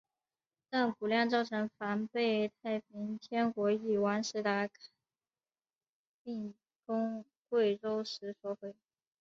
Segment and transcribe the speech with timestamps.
[0.71, 4.73] 但古酿造作房被太平天国翼王石达开
[6.23, 6.55] 进
[6.87, 8.73] 攻贵州时所毁。